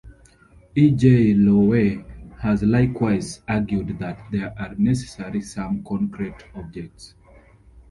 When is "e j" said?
0.73-1.35